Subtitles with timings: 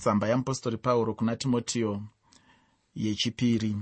[0.00, 2.02] tsamba yeapostori pauro kuna timotiyo
[2.94, 3.76] yechipiri.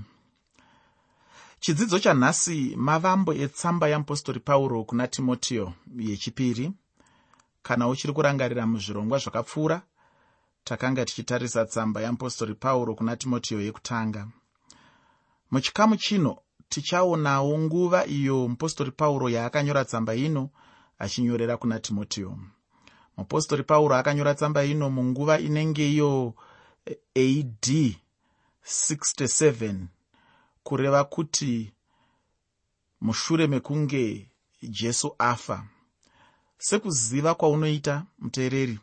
[1.61, 6.73] Chidzidzo chanhasi mavambo etsamba yeapostori pauro kuna timotiyo yechipiri.
[7.63, 9.83] Kana uchiri kurangarira muzvirongwa zvakapfuura
[10.65, 14.29] takanga tichitarisa tsamba yeapostori pauro kuna timotiyo yekutanga.
[15.51, 16.39] Muchikamu chino
[16.69, 20.51] tichaonawo nguva iyo mupostori pauro yaakanyora tsamba ino
[20.99, 22.39] achinyorera kuna timotiyo
[23.19, 26.35] mupostori pauro akanyora tsamba ino munguva inenge iyo
[27.17, 27.67] ad
[28.65, 29.75] 67
[30.63, 31.73] kureva kuti
[33.01, 34.31] mushure mekunge
[34.63, 35.65] jesu afa.
[36.59, 38.79] Sekuziva kwaunoita muteereri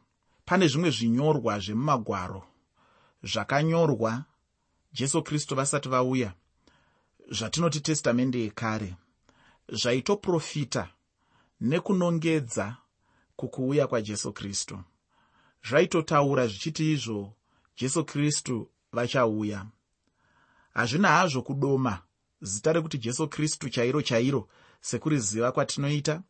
[0.45, 2.43] pane zvimwe zvinyorwa zvemumagwaro
[3.23, 4.23] zvakanyorwa
[4.93, 6.33] jesu kristu vasati vauya
[7.31, 8.95] zvatinoti testamende yekare.
[9.69, 10.89] Zvaitoprofita
[11.61, 12.77] nekunongedza
[13.35, 14.79] kukuuya kwajesu kristu.
[15.69, 17.33] Zvaitotaura zvichiti izvo
[17.77, 19.65] jesu kristu vachauya.
[20.73, 21.99] Hazvina hazvo kudoma
[22.41, 24.47] zita rekuti jesu kristu chairo chairo
[24.81, 26.21] sekuriziva kwatinoita.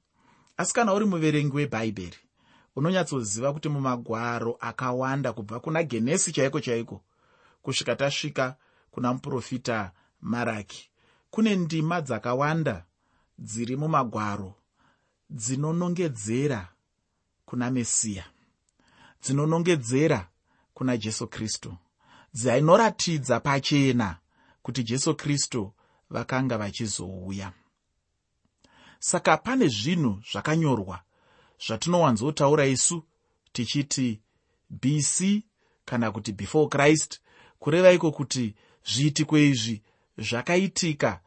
[0.58, 2.18] Asi kana uri muverengi webhaibheri
[2.76, 7.02] unonyatsoziva kuti mumagwaro akawanda kubva kuna genesi chaiko chaiko
[7.62, 8.56] kusvika tasvika
[8.92, 10.90] kuna muprofita maraki.
[11.30, 12.86] Kune ndima dzakawanda
[13.40, 14.54] dziri mumagwaro
[15.30, 16.68] dzinonongedzera
[17.46, 18.24] kuna mesiya.
[19.24, 20.30] Dzinonongedzera
[20.74, 21.78] kuna jesu kristu.
[22.34, 24.18] Dzinoratidza pachena
[24.62, 25.74] kuti jesu kristu
[26.10, 27.54] vakanga vachizouya.
[29.00, 31.02] Saka pane zvinhu zvakanyorwa
[31.68, 33.04] zvatinowanzotaura isu
[33.54, 34.22] tichiti
[34.70, 35.44] bc
[35.86, 37.20] kana kuti before christ
[37.60, 39.84] kureva iko kuti zviitiko izvi
[40.18, 41.20] zvakaitika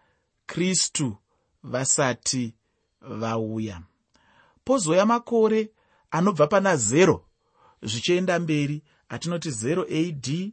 [0.46, 1.16] kristu
[1.62, 2.55] vasati
[3.00, 3.83] vauya.
[4.64, 5.70] Pozoya makore
[6.11, 7.25] anobva pana zero
[7.83, 10.53] zvichienda mberi atinoti 0 ad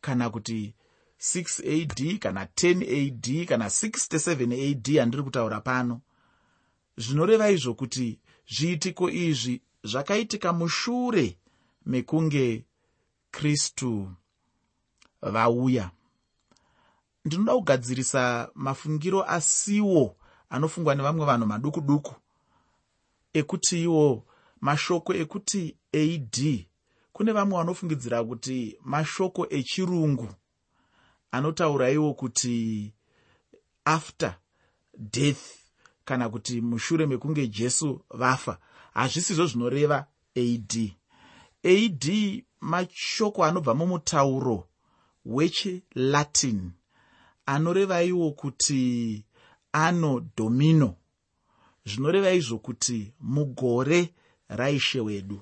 [0.00, 0.74] kana kuti
[1.20, 6.00] 6 ad kana 10 ad kana 67 ad handiri kutaura pano.
[6.96, 8.18] Zvinoreva izvo kuti
[8.48, 11.38] zviitiko izvi zvakaitika mushure
[11.86, 12.64] mekunge
[13.30, 14.12] kristu
[15.22, 15.90] vauya.
[17.24, 20.16] Ndinoda kugadzirisa mafungiro asiwo
[20.50, 22.14] anofungwa nevamwe vanhu maduku duku
[23.32, 24.24] ekuti iwo
[24.60, 26.66] mashoko ekuti ad
[27.12, 30.28] kune vamwe vanofungidzira kuti mashoko echirungu
[31.30, 32.92] anotaura iwo kuti
[33.84, 34.34] after
[34.98, 35.60] death
[36.04, 38.58] kana kuti mushure mekunge jesu vafa.
[38.94, 40.06] Hazvisizvo zvinoreva
[40.36, 40.92] ad
[41.64, 42.06] ad
[42.60, 44.68] mashoko anobva mumutauro
[45.24, 46.70] wechelatin
[47.46, 49.24] anoreva iwo kuti
[49.72, 50.96] ano domino.
[51.86, 54.14] Zvinoreva izvo kuti mugore
[54.50, 55.40] raishe wedu.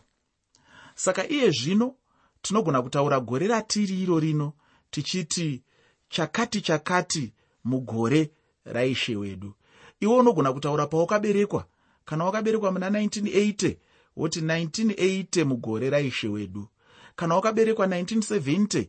[0.94, 1.94] Saka iye zvino
[2.42, 4.52] tinogona kutaura gore ratiri iro rino
[4.91, 5.62] tichiti
[6.08, 7.32] chakati chakati
[7.64, 8.30] mugore
[8.64, 9.54] raishe wedu.
[10.00, 11.66] Iwe unogona kutaura pawakaberekwa
[12.04, 13.76] kana wakaberekwa muna 1980
[14.16, 16.68] woti 1980 mugore raishe wedu.
[17.16, 18.86] Kana wakaberekwa 1970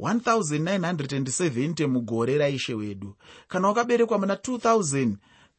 [0.00, 3.16] 1970 mugore raishe wedu.
[3.48, 5.16] Kana wakaberekwa muna 2000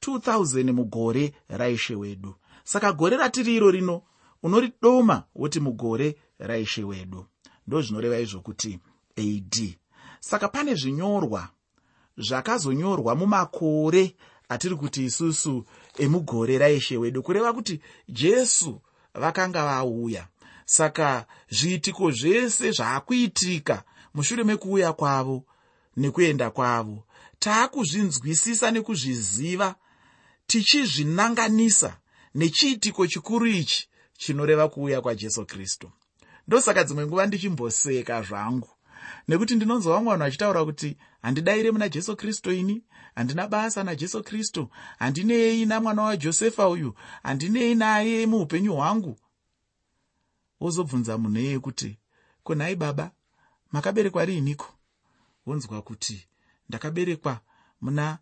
[0.08, 2.36] 2000 mugore raishe wedu.
[2.64, 4.02] Saka gore ratiri iro rino
[4.44, 7.26] unoridoma woti mugore raishe wedu.
[7.68, 8.80] Ndo zvinoreva izvo kuti
[9.18, 9.76] ad
[10.20, 11.50] saka pane zvinyorwa
[12.18, 14.16] zvakazonyorwa mumakore
[14.50, 15.66] atiri kuti isusu
[15.98, 18.82] emugore raishe wedu kureva kuti jesu
[19.14, 20.28] vakanga vauya.
[20.66, 23.84] Saka zviitiko zvese zvaakuitika
[24.14, 25.44] mushure mekuuya kwavo
[25.98, 27.04] nekuenda kwavo?
[27.40, 29.76] Taakuzvinzwisisa nekuzviziva
[30.48, 31.98] tichizvinanganisa
[32.36, 35.92] nechiitiko chikuru ichi chinoreva kuuya kwajesu kristu.
[36.48, 38.70] Ndosaka dzimwe nguva ndichimboseka zvangu
[39.28, 42.84] nekuti ndinonzwa vamwe vanhu vachitaura kuti handidayire muna jesu kristu ini
[43.16, 44.70] handina basa najesu kristu
[45.00, 49.20] handinei namwana wajosefa uyu handinei naye muupenyu hwangu.
[50.60, 52.00] Wozobvunza munhu iyeye kuti
[52.44, 53.12] kunhai baba
[53.72, 54.68] makaberekwa riiniko
[55.46, 56.28] wonzwa kuti
[56.70, 57.40] ndakaberekwa
[57.82, 58.18] muna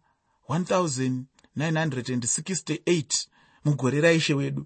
[1.58, 3.28] 1968
[3.66, 4.66] mugore raishe wedu.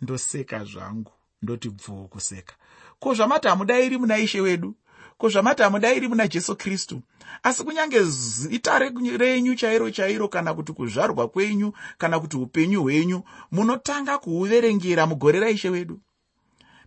[0.00, 1.12] Ndoseka zvangu
[1.42, 2.54] ndoti bvuu kuseka.
[2.98, 4.74] Ko zvamati hamudayiri muna ishe wedu?
[5.18, 7.02] Ko zvamati hamudayiri muna jesu kristu?
[7.42, 8.78] Asi kunyange zita
[9.18, 15.68] renyu chairo chairo kana kuti kuzvarwa kwenyu kana kuti upenyu hwenyu munotanga kuuverengera mugore raishe
[15.68, 16.00] wedu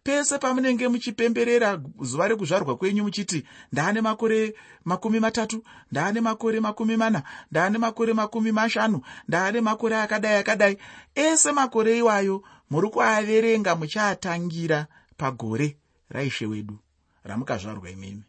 [0.04, 4.56] pese pamunenge muchipemberera zuva rekuzvarwa kwenyu muchiti ndaane makore
[4.86, 10.78] makumi matatu ndaane makore makumi mana ndaane makore makumi mashanu ndaane makore akadai akadai.
[11.16, 15.78] Ese makore iwayo muri kuaverenga muchiatangira pagore
[16.10, 16.80] raishe wedu
[17.24, 18.24] ramukazvarwa imimi.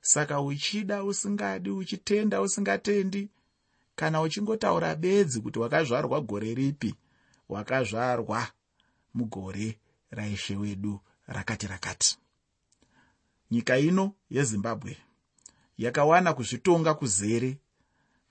[0.00, 3.28] Saka uchida usingadi uchitenda usingatendi
[3.96, 6.94] kana uchingotaura bedzi kuti wakazvarwa gore ripi
[7.48, 8.46] wakazvarwa
[9.14, 9.78] mugore
[10.10, 12.18] raishe wedu rakati rakati.
[13.50, 14.96] Nyika ino yezimbabwe
[15.78, 17.58] yakawana kuzvitonga kuzere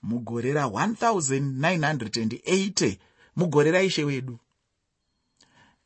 [0.02, 2.98] mugore ra1980
[3.36, 4.40] mugore raishe wedu.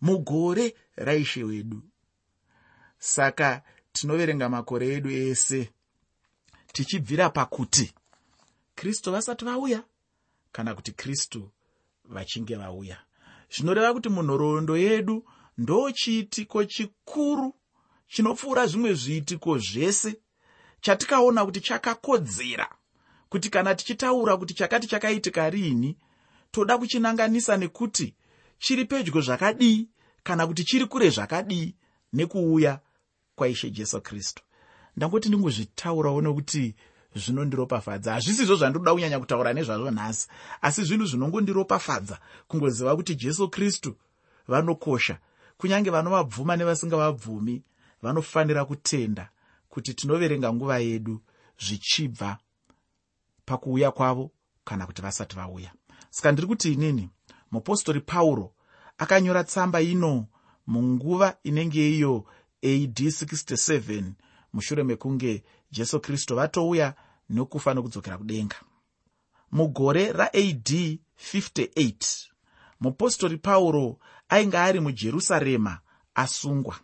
[0.00, 1.82] mugore raishe wedu.
[2.98, 5.70] Saka tinoverenga makore edu ese
[6.72, 7.92] tichibvira pakuti
[8.74, 9.82] kristu vasati vauya
[10.52, 11.50] kana kuti kristu
[12.04, 12.98] vachinge vauya.
[13.50, 15.24] Zvinoreva kuti munhoroondo yedu
[15.58, 17.54] ndo chiitiko chikuru
[18.08, 20.16] chinopfuura zvimwe zviitiko zvese
[20.80, 22.68] chatikaona kuti chakakodzera
[23.28, 25.96] kuti kana tichitaura kuti chakati chakaitika riini
[26.50, 28.14] toda kuchinanganisa nekuti
[28.58, 29.88] chiri pedyo zvakadii
[30.22, 31.74] kana kuti chiri kure zvakadii
[32.12, 32.80] nekuuya
[33.40, 34.42] kwaishe jesu kristu.
[34.96, 36.74] Ndangoti ndingozvitaurawo nekuti
[37.14, 38.12] zvinondiropafadza.
[38.12, 40.28] Hazvisizvo zvandoda kunyanya kutaura nezvazvo nhasi.
[40.62, 43.96] Asi zvinhu zvinongondiropafadza kungoziva kuti jesu kristu
[44.48, 45.18] vanokosha.
[45.58, 47.62] Kunyange vanovabvuma nevasingavabvumi
[48.02, 49.30] vanofanira kutenda
[49.68, 51.20] kuti tinoverenga nguva yedu
[51.58, 52.38] zvichibva
[53.44, 54.30] pakuuya kwavo
[54.64, 55.72] kana kuti vasati vauya.
[56.10, 57.08] Saka ndiri kuti inini
[57.50, 58.52] mupostori pauro
[58.98, 60.26] akanyora tsamba ino
[60.66, 62.24] munguva inenge iyo
[62.62, 64.02] ad 67
[64.52, 66.94] mushure mekunge jesu kristu vatouya
[67.30, 68.56] nokufa nokudzokera kudenga.
[69.52, 70.98] Mugore raad
[71.32, 72.28] 58
[72.80, 73.98] mupostori pauro
[74.28, 75.78] ainge ari mujerusarema
[76.14, 76.76] asungwa.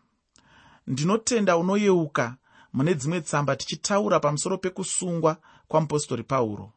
[0.86, 2.36] Ndinotenda unoyeuka
[2.72, 5.36] mune dzimwe tsamba tichitaura pamusoro pekusungwa
[5.68, 6.72] kwamupostori pauro.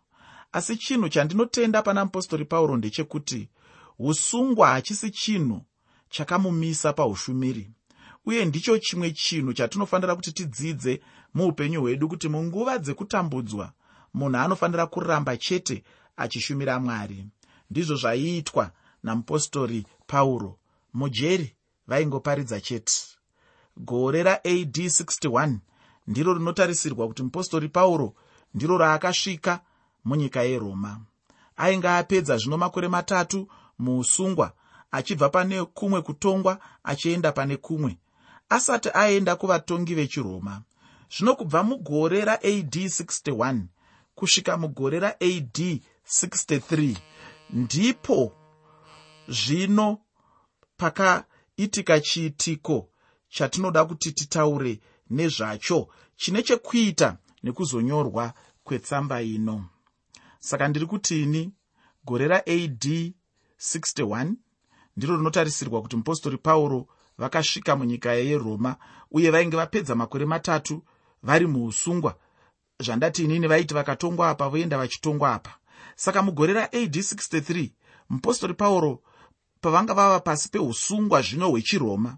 [0.52, 3.50] Asi chinhu chandinotenda pana mupostori pauro ndechekuti
[4.00, 5.62] usungwa hachisi chinhu
[6.10, 7.72] chakamumisa paushumiri
[8.30, 11.02] uye ndicho chimwe chinhu chatinofanira kuti tidzidze
[11.34, 13.72] muupenyu hwedu kuti munguva dzekutambudzwa
[14.14, 15.84] munhu anofanira kuramba chete
[16.18, 17.26] achishumira mwari.
[17.70, 18.72] Ndizvo zvaiitwa
[19.04, 20.58] namupostori pauro.
[20.94, 21.56] Mujeri
[21.88, 22.94] vaingoparidza chete.
[23.78, 25.58] Gore raad 61
[26.08, 28.14] ndiro rinotarisirwa kuti mupostori pauro
[28.54, 29.60] ndiro raakasvika
[30.06, 31.02] munyika yeroma.
[31.58, 33.48] Ainge apedza zvino makore matatu
[33.80, 34.54] muusungwa
[34.92, 37.98] achibva pane kumwe kutongwa achienda pane kumwe
[38.50, 40.64] asati aenda kuvatongi vechiroma.
[41.18, 43.62] Zvino kubva mugore raad 61
[44.16, 46.96] kusvika mugore raad 63
[47.50, 48.36] ndipo
[49.28, 49.98] zvino
[50.78, 52.90] pakaitika chiitiko
[53.30, 54.80] chatinoda kuti titaure
[55.10, 55.88] nezvacho.
[56.16, 59.66] Chine chekuita nekuzonyorwa kwetsamba ino.
[60.40, 61.54] Saka ndiri kutini?
[62.06, 63.14] Gore raad
[63.60, 64.34] 61
[64.98, 66.88] ndiro rinotarisirwa kuti mupostori pauro
[67.20, 68.76] vakasvika munyika yeroma
[69.12, 70.84] uye vainge vapedza makore matatu
[71.24, 72.16] vari muusungwa.
[72.80, 75.56] Zvandati inini vaiti vakatongwa apa voenda vachitongwa apa.
[75.96, 77.70] Saka mugore raad 63
[78.10, 79.02] mupostori pauro
[79.62, 82.18] pavanga vava pasi peusungwa zvino hwechiroma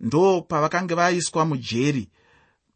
[0.00, 2.10] ndo pavakanga vaiswa mujeri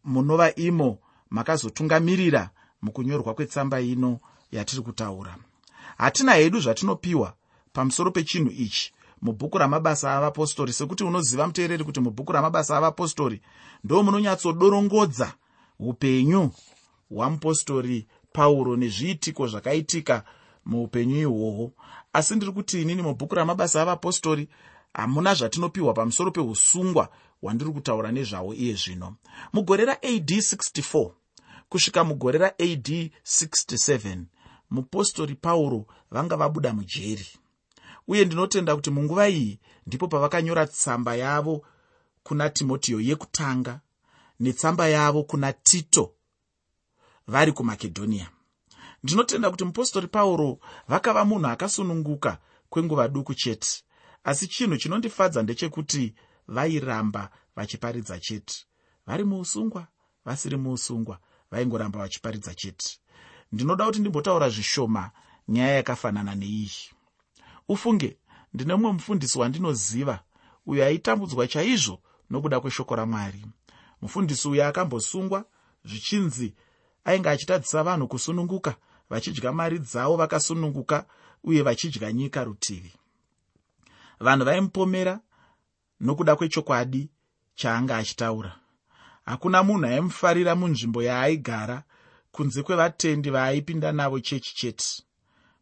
[0.05, 0.99] munova imo
[1.31, 2.50] makazotungamirira
[2.82, 4.20] mukunyorwa kwetsamba ino
[4.53, 5.36] yatiri kutaura.
[5.98, 7.34] Hatina hedu zvatinopiwa
[7.72, 13.41] pamusoro pechinhu ichi mubhuku ramabasa avapostori sekuti unoziva muteereri kuti mubhuku ramabasa avapostori
[13.84, 15.32] ndo munonyatsodorongodza
[15.79, 16.50] upenyu
[17.10, 20.24] hwamupostori pauro nezviitiko zvakaitika
[20.65, 21.72] muupenyu ihwohwo.
[22.12, 24.48] Asi ndiri kuti inini mubhuku ramabasa avapostori
[24.94, 27.08] hamuna zvatinopiwa pamusoro peusungwa
[27.41, 29.17] hwandiri kutaura nezvawo iye zvino.
[29.53, 31.10] Mugore raad 64
[31.69, 34.19] kusvika mugore raad 67
[34.70, 37.27] mupostori pauro vanga vabuda mujeri
[38.09, 41.65] uye ndinotenda kuti munguva iyi ndipo pavakanyora tsamba yavo
[42.23, 43.81] kuna timotiyo yekutanga
[44.41, 46.15] netsamba yavo kuna tito
[47.27, 48.29] vari kumakedhoniya
[49.03, 52.39] ndinotenda kuti mupostori pauro vakava munhu akasununguka
[52.69, 53.85] kwenguva duku chete
[54.25, 56.15] asi chinhu chinondifadza ndechekuti
[56.49, 58.55] vairamba vachiparidza chete.
[59.07, 59.87] Vari muusungwa
[60.25, 61.19] vasiri muusungwa
[61.51, 62.99] vaingoramba vachiparidza chete.
[63.53, 65.11] Ndinoda kuti ndimbotaura zvishoma
[65.49, 66.91] nyaya yakafanana neiyi
[67.70, 68.17] ufunge.
[68.55, 70.20] Ndine mumwe mufundisi wandinoziva
[70.67, 72.00] uyo aitambudzwa chaizvo
[72.31, 73.46] nokuda kweshoko ramwari.
[74.03, 75.44] Mufundisi uyo akambosungwa
[75.84, 76.55] zvichinzi
[77.05, 78.74] ainge achitadzisa vanhu kusununguka
[79.10, 81.06] vachidya mari dzavo vakasununguka
[81.44, 82.93] uye vachidya nyika rutivi.
[84.20, 85.20] Vanhu vaimupomera
[86.00, 87.10] nokuda kwechokwadi
[87.55, 88.53] chaanga achitaura.
[89.24, 91.82] Hakuna munhu aimufarira munzvimbo yaaigara
[92.32, 95.03] kunze kwevatendi vaaipinda navo chechi chete.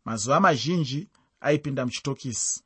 [0.05, 1.09] Mazuva mazhinji
[1.41, 2.63] aipinda muchitokisi.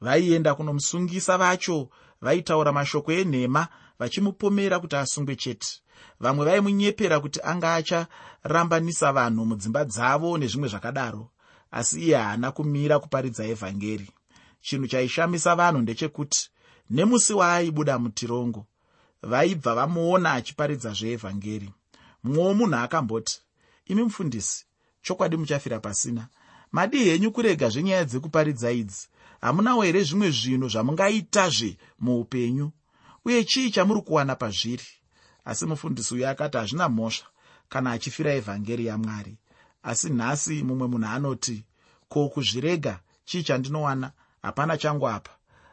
[0.00, 1.88] Vaienda kunomusungisa vacho
[2.20, 5.80] vaitaura mashoko enhema vachimupomera kuti asungwe chete.
[6.20, 11.30] Vamwe vaimunyepera kuti anga acharambanisa vanhu mudzimba dzavo nezvimwe zvakadaro
[11.70, 14.08] asi iye haana kumira kuparidza evhangeri.
[14.60, 16.50] Chinhu chaishamisa vanhu ndechekuti
[16.90, 18.66] nemusi waaibuda mutirongo
[19.22, 21.70] vaibva vamuona achiparidza zveevhangeri.
[22.22, 23.40] Mumwewo munhu akamboti
[23.86, 24.66] imi mufundisi
[25.02, 26.28] chokwadi muchafira pasina
[26.74, 29.08] madii henyu kurega zvenyaya dzekuparidza idzi.
[29.40, 32.70] Hamunawo here zvimwe zvinhu zvamungaitazve muupenyu?
[33.24, 34.84] Uye chii chamuri kuwana pazviri?
[35.44, 37.26] Asi mufundisi uyu akati hazvina mhosva
[37.68, 39.36] kana achifira evhangeri yamwari
[39.82, 41.64] asi nhasi mumwe munhu anoti
[42.08, 44.12] ko kuzvirega chii chandinowana?
[44.42, 45.30] Hapana changu apa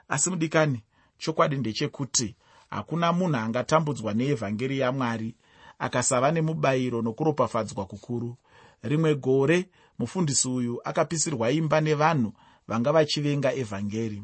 [0.10, 0.84] asi mudikani
[1.17, 2.36] chokwadi ndechekuti
[2.70, 5.36] hakuna munhu angatambudzwa neevhangeri yamwari
[5.79, 8.38] akasava nemubayiro nokuropafadzwa kukuru.
[8.84, 9.70] Rimwe gore
[10.01, 12.34] mufundisi uyu akapisirwa imba nevanhu
[12.67, 14.24] vanga vachivenga evhangeri.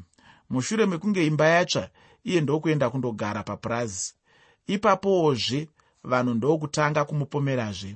[0.50, 1.90] Mushure mekunge imba yatsva
[2.24, 4.14] iye ndokuenda kundogara papurazi.
[4.68, 5.70] Ipapowozve
[6.04, 7.96] vanhu ndokutanga kumupomerazve.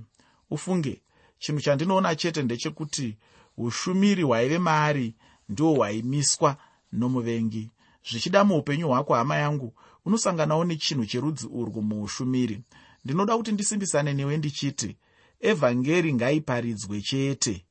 [0.49, 1.01] Ufunge
[1.39, 3.17] chinhu chandinoona chete ndechekuti
[3.57, 5.15] ushumiri hwaive maari
[5.49, 6.57] ndihwo hwaimiswa
[6.93, 7.69] nomuvengi.
[8.09, 9.73] Zvichida muupenyu hwako hama yangu
[10.05, 12.61] unosanganawo nechinhu cherudzi urwu muushumiri.
[13.05, 14.97] Ndinoda kuti ndisimbisane newe ndichiti
[15.39, 17.65] evhangeri ngaiparidzwe chete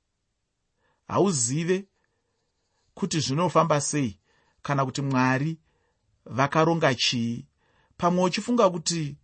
[1.11, 1.85] hauzive
[2.95, 4.19] kuti zvinofamba sei
[4.63, 5.59] kana kuti mwari
[6.27, 7.47] vakaronga chii.
[7.97, 9.17] Pamwe uchifunga kuti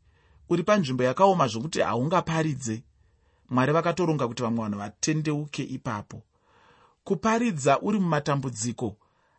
[0.49, 2.83] uri panzvimbo yakaoma zvokuti haungaparidze
[3.51, 6.23] mwari vakatoronga kuti vamwe vanhu vatendeuke ipapo.
[7.05, 8.97] Kuparidza uri mumatambudziko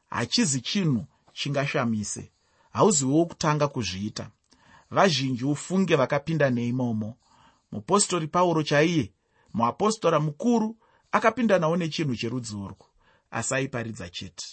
[0.10, 2.32] hachizi chinhu chingashamise
[2.72, 4.30] hauziwewo kutanga kuzviita.
[4.92, 7.18] Vazhinji ufunge vakapinda neimomo.
[7.72, 9.14] Mupostori pauro chaiye
[9.54, 10.78] muapostora mukuru
[11.12, 12.86] akapinda nawo nechinhu cherudzi urwu
[13.32, 14.46] asi aiparidza chete.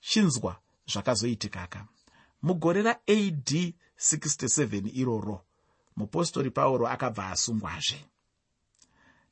[0.00, 1.86] Chinzwa zvakazoitikaka
[2.42, 5.44] mugore raad 67 iroro
[5.96, 8.04] mupostori pauro akabva asungwazve.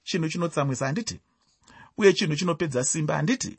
[0.04, 1.20] Chinhu chinotsamwisa handiti?
[1.98, 3.56] Uye chinhu chinopedza simba handiti?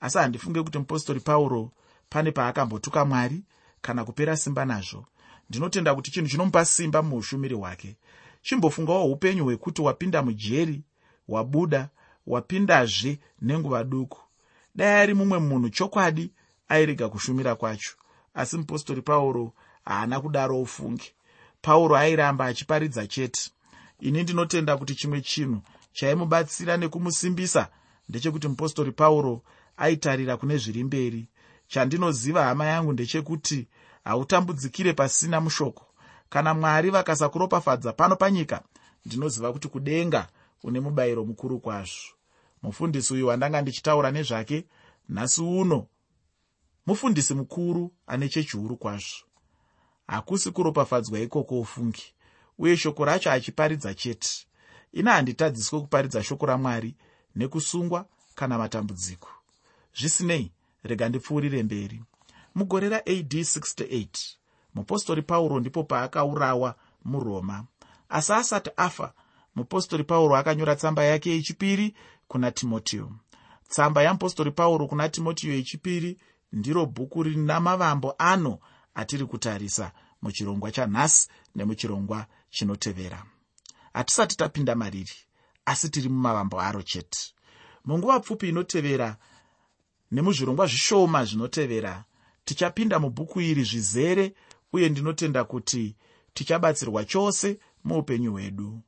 [0.00, 1.72] Asi handifunge kuti mupostori pauro
[2.08, 3.44] pane paakambotuka mwari
[3.80, 5.06] kana kupera simba nazvo.
[5.50, 7.96] Ndinotenda kuti chinhu chinomupa simba muushumiri hwake.
[8.42, 10.82] Chimbofungawo upenyu hwekuti wapinda mujeri
[11.28, 11.88] wabuda
[12.28, 14.20] wapindazve nenguva duku.
[14.74, 16.32] Dai ari mumwe munhu chokwadi
[16.68, 17.92] airega kushumira kwacho.
[18.34, 19.52] Asi mupostori pauro
[19.84, 21.12] haana kudaro ufunge
[21.62, 23.50] pauro airamba achiparidza chete.
[24.00, 25.60] Ini ndinotenda kuti chimwe chinhu
[25.92, 27.68] chaimubatsira nekumusimbisa
[28.08, 29.42] ndechekuti mupostori pauro
[29.76, 31.28] aitarira kune zviri mberi.
[31.68, 33.66] Chandinoziva hama yangu ndechekuti
[34.04, 35.86] hautambudzikire pasina mushoko.
[36.28, 38.62] Kana mwari vakasakuropafadza pano panyika
[39.06, 40.28] ndinoziva kuti kudenga
[40.64, 42.17] une mubayiro mukuru kwazvo
[42.62, 44.66] mufundisi uyu wandanga ndichitaura nezvake
[45.08, 45.86] nhasi uno
[46.86, 49.24] mufundisi mukuru ane chechi huru kwazvo.
[50.06, 52.14] Hakusi kuropafadzwa ikoko ufungi
[52.58, 54.28] uye shoko racho achiparidza chete.
[54.92, 56.94] Ina handitadziswe kuparidza shoko ramwari
[57.36, 59.28] nekusungwa kana matambudziko.
[59.98, 62.02] Zvisinei rega ndipfuurire mberi.
[62.54, 64.06] Mugore raad 68
[64.74, 66.74] mupostori pauro ndipo paakaurawa
[67.04, 67.64] muroma.
[68.08, 69.12] Asi asati afa
[69.54, 71.94] mupostori pauro akanyora tsamba yake yechipiri
[72.28, 73.12] kuna timoteo
[73.68, 76.18] tsamba yamupostori pauro kuna timoteo yechipiri
[76.52, 78.58] ndiro bhuku rina mavambo ano
[78.94, 79.92] atiri kutarisa
[80.22, 83.24] muchirongwa chanhasi nemuchirongwa chinotevera.
[83.92, 85.12] Hatisati tapinda mariri
[85.64, 87.18] asi tiri mumavambo aro chete.
[87.84, 89.16] Munguva pfupi inotevera
[90.10, 92.04] nemuzvirongwa zvishoma zvinotevera
[92.44, 94.34] tichapinda mubhuku iri zvizere
[94.72, 95.96] uye ndinotenda kuti
[96.34, 98.80] tichabatsirwa chose muupenyu hwedu.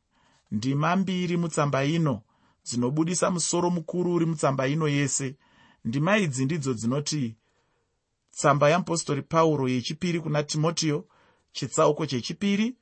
[0.50, 2.23] Ndima mbiri mutsamba ino
[2.70, 5.36] dzinobudisa musoro mukuru uri mutsamba ino yese.
[5.84, 7.36] Ndima idzi ndidzo dzinoti
[8.30, 11.04] tsamba yamupostori pauro yechipiri kuna timoteo
[11.52, 12.76] chitsauko chechipiri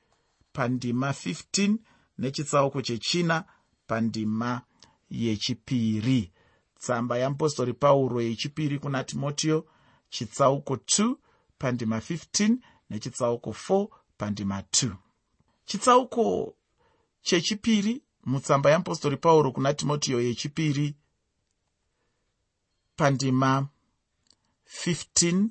[0.53, 1.75] pandima 15
[2.17, 3.43] nechitsauko chechina
[3.87, 4.61] pandima
[5.09, 6.31] yechipiri.
[6.79, 9.65] Tsamba yamupostori pauro yechipiri kuna timoteo
[10.09, 11.15] chitsauko 2
[11.57, 12.57] pandima 15
[12.89, 14.91] nechitsauko 4 pandima 2
[15.65, 16.55] chitsauko
[17.21, 20.95] chechipiri mutsamba yamupostori pauro kuna timoteo yechipiri
[22.95, 23.67] pandima
[24.85, 25.47] 15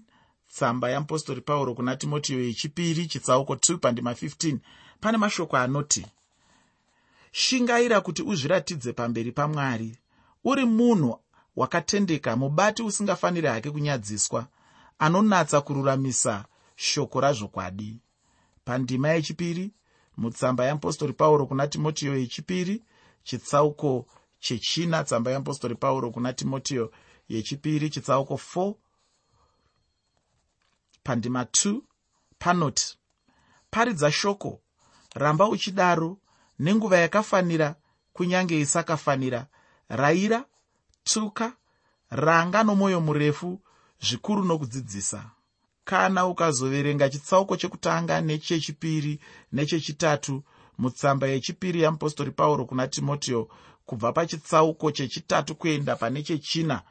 [0.49, 4.59] tsamba yamupostori pauro kuna timoteo yechipiri chitsauko 2 pandima 15
[5.01, 6.07] pane mashoko anoti
[7.33, 9.99] shingaira kuti uzviratidze pamberi pamwari.
[10.45, 11.21] Uri munhu
[11.57, 14.47] wakatendeka mubati usingafaniri hake kunyadziswa
[14.99, 16.45] anonatsa kururamisa
[16.77, 18.01] shoko razvokwadi.
[18.65, 19.71] Pandima yechipiri
[20.21, 22.77] mutsamba yamupostori pauro kuna timoteo yechipiri
[23.23, 24.07] chitsauko
[24.41, 26.93] chechina tsamba yeapostori pauro kuna timotiyo
[27.29, 28.75] yechipiri chitsauko 4
[31.05, 31.81] pandima 2
[32.39, 32.99] panoti
[33.71, 34.61] paridza shoko
[35.15, 36.19] ramba uchidaro
[36.59, 37.75] nenguva yakafanira
[38.13, 39.47] kunyange isakafanira.
[39.89, 40.45] Rayira
[41.05, 41.53] tuka
[42.11, 43.61] ranga nomwoyo murefu
[44.01, 45.31] zvikuru nokudzidzisa
[45.89, 49.21] kana ukazoverenga chitsauko chekutanga nechechipiri
[49.53, 50.43] nechechitatu
[50.79, 53.49] mutsamba yechipiri yamupostori pauro kuna timotiyo
[53.87, 56.83] kubva pachitsauko chechitatu kuenda pane chechina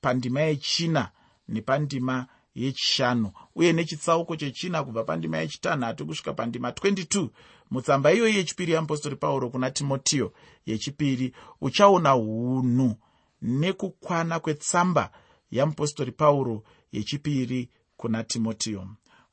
[0.00, 1.10] pandima yechina
[1.48, 7.28] nepandima yechishanu uye nechitsauko chechina kubva pandima yechitanhatu kusvika pandima 22
[7.70, 10.32] mutsamba iyoyi yechipiri yamupostori pauro kuna timotiyo
[10.66, 12.94] yechipiri uchaona unhu
[13.42, 15.10] nekukwana kwetsamba
[15.50, 18.88] yamupostori pauro yechipiri kuna timotiyo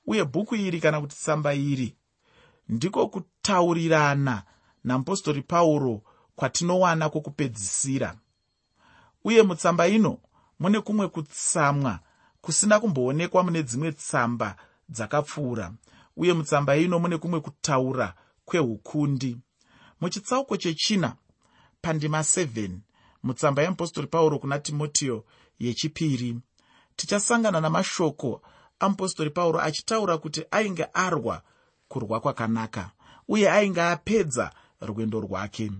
[0.05, 1.95] uye bhuku iri kana kuti tsamba iri
[2.69, 4.43] ndiko kutaurirana
[4.83, 6.01] namupostori pauro
[6.35, 8.15] kwatinowana kwokupedzisira.
[9.23, 10.17] Uye mutsamba ino
[10.59, 11.99] mune kumwe kutsamwa
[12.41, 14.55] kusina kumboonekwa mune dzimwe tsamba
[14.89, 15.73] dzakapfuura
[16.17, 18.15] uye mutsamba ino mune kumwe kutaura
[18.45, 19.37] kweukundi
[20.01, 21.15] muchitsauko chechina
[21.81, 22.69] pandima 7
[23.23, 25.25] mutsamba yeapostori pauro kuna timotiyo
[25.59, 26.39] yechipiri
[26.95, 28.41] tichasangana namashoko
[28.79, 31.41] amupostori pauro achitaura kuti ainge arwa
[31.87, 32.91] kurwa kwakanaka
[33.27, 34.51] uye ainge apedza
[34.81, 35.71] rwendo rwake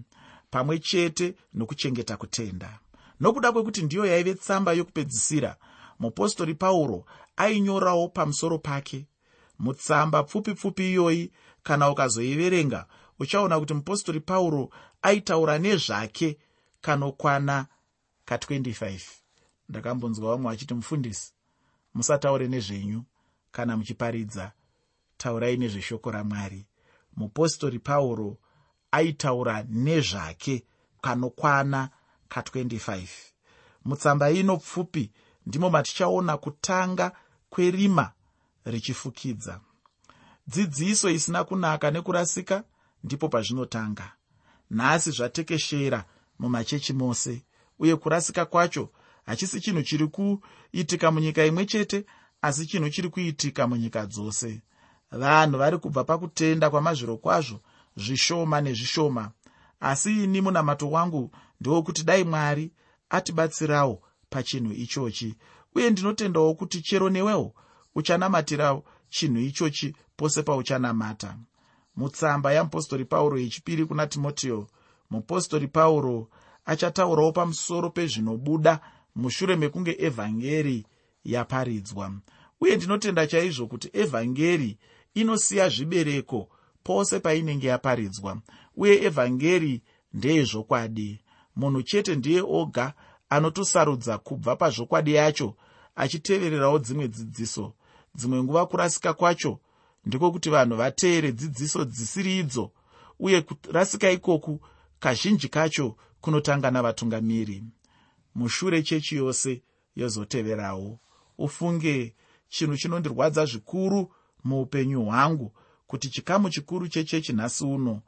[0.50, 2.79] pamwe chete nokuchengeta kutenda.
[3.19, 5.55] Nokuda kwekuti ndiyo yaive tsamba yokupedzisira
[6.00, 9.07] mupostori pauro ainyorawo pamusoro pake.
[9.59, 11.31] Mutsamba pfupi pfupi iyoyi
[11.63, 12.85] kana ukazoiverenga
[13.19, 14.69] uchaona kuti mupostori pauro
[15.01, 16.38] aitaura nezvake
[16.81, 17.65] kanokwana
[18.27, 19.00] ka25
[19.69, 21.33] ndakambonzwa vamwe vachiti mufundisi
[21.93, 23.03] musataure nezvenyu
[23.51, 24.51] kana muchiparidza.
[25.17, 26.65] Taurai nezveshoko ramwari.
[27.15, 28.38] Mupostori pauro
[28.91, 30.65] aitaura nezvake
[31.01, 31.89] kanokwana
[32.29, 33.07] ka25
[33.85, 35.12] mutsamba ino pfupi
[35.45, 37.11] ndimo matichaona kutanga
[37.50, 38.11] kwerima
[38.65, 39.59] richifukidza.
[40.48, 42.63] Dzidziso isina kunaka nekurasika
[43.03, 44.11] ndipo pazvinotanga.
[44.72, 46.05] Nhasi zvatekeshera
[46.39, 47.46] mumachechi mose
[47.79, 48.89] uye kurasika kwacho
[49.25, 52.05] hachisi chinhu chiri kuitika munyika imwe chete
[52.42, 54.62] asi chinhu chiri kuitika munyika dzose.
[55.12, 57.59] Vanhu vari kubva pakutenda kwamazviro kwazvo
[57.98, 59.31] zvishoma nezvishoma.
[59.79, 61.31] Asi ini munamato wangu
[61.62, 62.72] ndewokuti dai mwari
[63.09, 65.36] atibatsirawo pachinhu ichochi
[65.75, 67.55] uye ndinotendawo kuti chero newewo
[67.96, 71.38] uchanamatira chinhu ichochi pose pauchanamata.
[71.96, 74.68] Mutsamba yamupostori pauro yechipiri kuna timotiyo
[75.09, 76.29] mupostori pauro
[76.66, 78.79] achataurawo pamusoro pezvinobuda
[79.15, 80.85] mushure mekunge evhangeri
[81.25, 82.11] yaparidzwa.
[82.61, 84.77] Uye ndinotenda chaizvo kuti evhangeri
[85.13, 86.49] inosiya zvibereko
[86.83, 88.41] pose painenge yaparidzwa
[88.75, 89.81] uye evhangeri
[90.13, 91.19] ndeyezvokwadi.
[91.55, 92.93] Munhu chete ndiye oga
[93.29, 95.55] anotosarudza kubva pazvokwadi yacho
[95.95, 97.73] achitevererawo dzimwe dzidziso.
[98.15, 99.59] Dzimwe nguva kurasika kwacho
[100.05, 102.71] ndiko kuti vanhu vateere dzidziso dzisiri idzo
[103.19, 104.59] uye kurasika ikoku
[104.99, 107.63] kazhinji kacho kunotanga navatungamiri
[108.35, 109.61] mushure chechi yose
[109.96, 111.00] yozoteverawo.
[111.37, 112.15] Ufunge
[112.50, 114.11] chinhu chinondirwadza zvikuru
[114.43, 115.53] muupenyu hwangu
[115.87, 118.01] kuti chikamu chikuru chechechi nhasi uno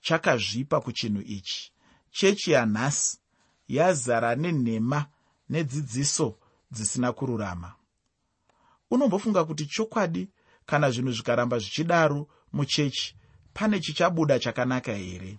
[0.00, 1.72] chakazvipa kuchinhu ichi.
[2.10, 3.18] Chechi yanhasi
[3.68, 5.06] yazara nenhema
[5.48, 6.38] nedzidziso
[6.72, 7.74] dzisina kururama.
[8.90, 10.28] Unombofunga kuti chokwadi
[10.66, 13.16] kana zvinhu zvikaramba zvichidaro muchechi
[13.54, 15.38] pane chichabuda chakanaka here?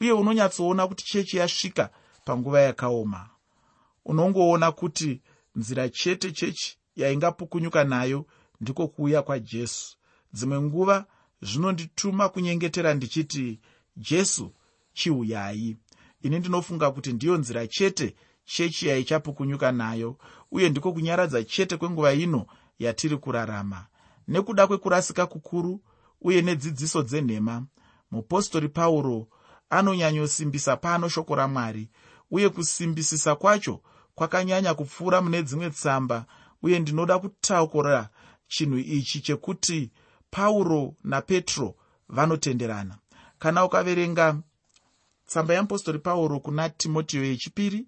[0.00, 1.90] Uye unonyatsoona kuti chechi yasvika
[2.24, 3.31] panguva yakaoma
[4.04, 5.22] unongoona kuti
[5.56, 8.26] nzira chete chechi yaingapukunyuka nayo
[8.60, 9.96] ndiko kuuya kwajesu
[10.32, 11.06] dzimwe nguva
[11.42, 13.60] zvinondituma kunyengetera ndichiti
[13.96, 14.52] jesu
[14.92, 15.76] chiuyai.
[16.22, 20.16] Ini ndinofunga kuti ndiyo nzira chete chechi yaichapukunyuka nayo
[20.50, 22.46] uye ndiko kunyaradza chete kwenguva ino
[22.78, 23.86] yatiri kurarama.
[24.28, 25.80] Nekuda kwekurasika kukuru
[26.20, 27.66] uye nedzidziso dzenhema
[28.10, 29.28] mupostori pauro
[29.70, 31.88] anonyanyosimbisa pano shoko ramwari
[32.30, 33.80] uye kusimbisisa kwacho
[34.22, 36.26] kwakanyanya kupfuura mune dzimwe tsamba
[36.62, 38.08] uye ndinoda kutaukura
[38.48, 39.90] chinhu ichi chekuti
[40.30, 41.74] pauro napetro
[42.08, 42.98] vanotenderana.
[43.38, 44.38] Kana ukaverenga
[45.26, 47.86] tsamba yeapostori pauro kuna timotiyo yechipiri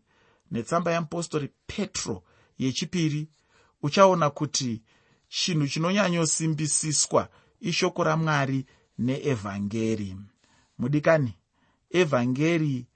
[0.51, 2.23] netsamba yeapostori petro
[2.59, 3.29] yechipiri
[3.83, 4.83] uchaona kuti
[5.29, 7.29] chinhu chinonyanyosimbisiswa
[7.61, 8.67] ishoko ramwari
[8.99, 10.17] neevhangeri.
[10.79, 11.33] Mudikani
[11.91, 12.87] evhangeri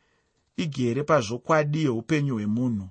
[0.57, 2.89] igere pazvokwadi yeupenyu hwemunhu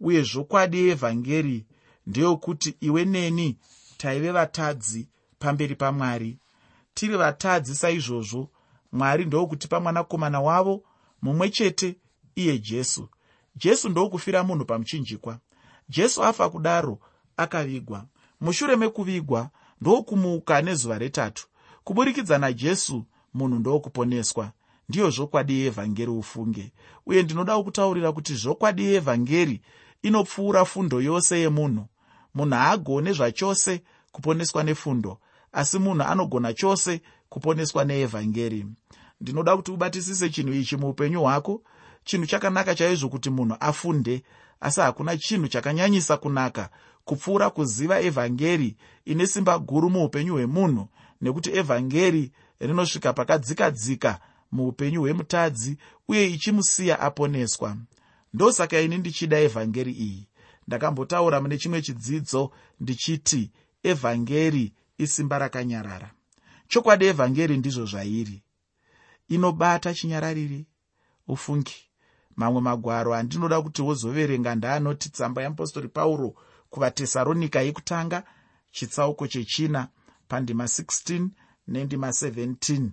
[0.00, 1.66] uye zvokwadi yeevhangeri
[2.06, 3.56] ndeyokuti iwe neni
[3.96, 5.08] taive vatadzi
[5.38, 6.38] pamberi pamwari.
[6.94, 8.48] Tiri vatadzi saizvozvo
[8.92, 10.82] mwari ndokutipa mwanakomana wavo
[11.22, 11.96] mumwe chete
[12.34, 13.08] iye jesu.
[13.56, 15.38] Jesu ndokufira munhu pamuchinjikwa.
[15.88, 16.98] Jesu afa kudaro
[17.36, 18.04] akavigwa.
[18.40, 21.46] Mushure mekuvigwa ndokumuuka nezuva retatu.
[21.84, 24.52] Kuburikidza najesu munhu ndokuponeswa
[24.88, 26.72] ndiyo zvokwadi yeevhangeri ufunge.
[27.06, 29.60] Uye ndinoda kutaurira kuti zvokwadi yeevhangeri
[30.02, 31.86] inopfuura fundo yose yemunhu.
[32.34, 33.82] Munhu haagone zvachose
[34.12, 35.18] kuponeswa nefundo
[35.52, 38.66] asi munhu anogona chose kuponeswa neevhangeri.
[39.20, 41.62] Ndinoda kuti ubatisise chinhu ichi muupenyu hwako.
[42.04, 44.22] Chinhu chakanaka chaizvo kuti munhu afunde
[44.60, 46.70] asi hakuna chinhu chakanyanyisa kunaka
[47.04, 50.88] kupfuura kuziva evhangeri ine simba guru muupenyu hwemunhu
[51.20, 54.20] nekuti evhangeri rinosvika pakadzika dzika
[54.52, 57.76] muupenyu hwemutadzi uye ichimusiya aponeswa
[58.34, 60.28] ndosaka ini ndichida evhangeri iyi.
[60.66, 63.50] Ndakambotaura mune chimwe chidzidzo ndichiti
[63.82, 66.10] evhangeri isimba rakanyarara.
[66.68, 68.42] Chokwadi evhangeri ndizvo zvairi.
[69.28, 70.66] Inobata chinyarariri
[71.28, 71.76] ufungi.
[72.36, 76.34] Mamwe magwaro andinoda kuti wozoverenga ndaanoti tsamba yeapostori pauro
[76.70, 78.24] kuvatesaronika yekutanga
[78.70, 79.88] chitsauko chechina
[80.28, 81.28] pandima 16
[81.68, 82.88] nendima 17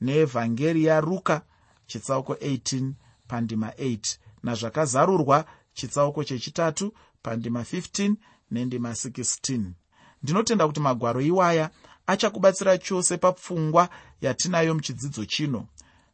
[0.00, 1.42] neevhangeri yaruka
[1.86, 2.92] chitsauko 18
[3.28, 8.14] pandima 8 nazvakazarurwa chitsauko chechitatu pandima 15
[8.50, 9.60] nendima 16
[10.22, 11.70] ndinotenda kuti magwaro iwaya
[12.06, 13.88] achakubatsira chose papfungwa
[14.20, 15.66] yatinayo muchidzidzo chino.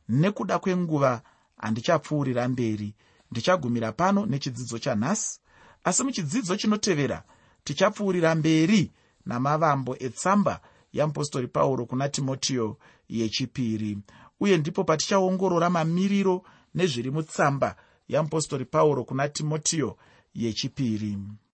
[0.08, 1.22] Nekuda kwenguva
[1.56, 2.94] handichapfuurira mberi.
[3.30, 5.40] Ndichagumira pano nechidzidzo chanhasi.
[5.84, 7.22] Asi muchidzidzo chinotevera
[7.64, 8.92] tichapfuurira mberi
[9.26, 10.60] namavambo etsamba
[10.92, 13.98] yeapostori pauro kuna timotiyo yechipiri.
[14.40, 16.42] Uye ndipo patichaongorora mamiriro
[16.74, 17.76] nezviri mutsamba
[18.08, 19.98] yeapostori pauro kuna timotiyo
[20.34, 21.18] yechipiri